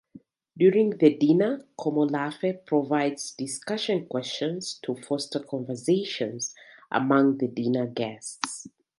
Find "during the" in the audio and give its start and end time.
0.57-1.15